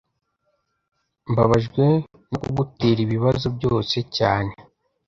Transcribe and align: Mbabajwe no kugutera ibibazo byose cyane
Mbabajwe 1.31 1.83
no 2.29 2.37
kugutera 2.43 2.99
ibibazo 3.07 3.47
byose 3.57 3.97
cyane 4.17 4.53